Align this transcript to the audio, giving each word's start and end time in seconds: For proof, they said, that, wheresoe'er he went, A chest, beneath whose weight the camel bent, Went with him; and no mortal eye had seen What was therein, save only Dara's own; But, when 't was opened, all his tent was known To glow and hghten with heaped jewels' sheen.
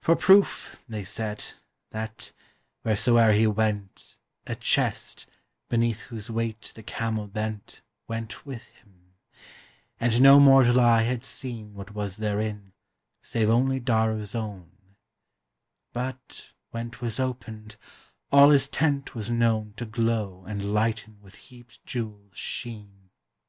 For 0.00 0.16
proof, 0.16 0.82
they 0.88 1.04
said, 1.04 1.44
that, 1.92 2.32
wheresoe'er 2.84 3.30
he 3.32 3.46
went, 3.46 4.18
A 4.48 4.56
chest, 4.56 5.28
beneath 5.68 6.00
whose 6.00 6.28
weight 6.28 6.72
the 6.74 6.82
camel 6.82 7.28
bent, 7.28 7.80
Went 8.08 8.44
with 8.44 8.64
him; 8.70 9.12
and 10.00 10.20
no 10.20 10.40
mortal 10.40 10.80
eye 10.80 11.02
had 11.02 11.22
seen 11.22 11.72
What 11.74 11.94
was 11.94 12.16
therein, 12.16 12.72
save 13.22 13.48
only 13.48 13.78
Dara's 13.78 14.34
own; 14.34 14.72
But, 15.92 16.50
when 16.72 16.90
't 16.90 16.98
was 17.00 17.20
opened, 17.20 17.76
all 18.32 18.50
his 18.50 18.68
tent 18.68 19.14
was 19.14 19.30
known 19.30 19.74
To 19.76 19.86
glow 19.86 20.44
and 20.48 20.62
hghten 20.62 21.20
with 21.20 21.36
heaped 21.36 21.86
jewels' 21.86 22.36
sheen. 22.36 23.10